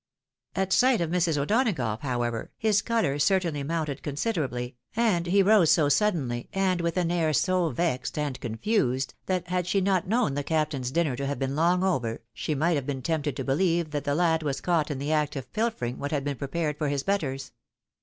At 0.55 0.73
sight 0.73 0.99
of 0.99 1.11
Mrs. 1.11 1.37
O'Donagough, 1.37 1.99
however, 2.01 2.49
liis 2.63 2.83
colour 2.83 3.19
certainly 3.19 3.61
mounted 3.61 4.01
considerably, 4.01 4.75
and 4.95 5.27
he 5.27 5.43
rose 5.43 5.69
so 5.69 5.89
suddenly, 5.89 6.49
and 6.53 6.81
with 6.81 6.97
an 6.97 7.11
air 7.11 7.33
so 7.33 7.69
vexed 7.69 8.17
and 8.17 8.41
confused, 8.41 9.13
that 9.27 9.49
had 9.49 9.67
she 9.67 9.79
not 9.79 10.07
known 10.07 10.33
the 10.33 10.43
captain's 10.43 10.89
flinner 10.91 11.15
to 11.17 11.27
have 11.27 11.37
been 11.37 11.55
long 11.55 11.83
over, 11.83 12.23
she 12.33 12.55
might 12.55 12.77
have 12.77 12.87
been 12.87 13.03
tempted 13.03 13.35
to 13.35 13.45
beUeve 13.45 13.91
that 13.91 14.05
the 14.05 14.15
lad 14.15 14.41
was 14.41 14.59
caught 14.59 14.89
in 14.89 14.97
the 14.97 15.11
act 15.11 15.35
of 15.35 15.53
pilfering 15.53 15.99
what 15.99 16.09
had 16.09 16.23
been 16.23 16.35
prepared 16.37 16.79
for 16.79 16.89
his 16.89 17.03
betters. 17.03 17.51